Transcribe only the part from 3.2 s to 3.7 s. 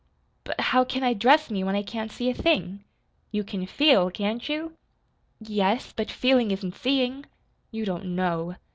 "You can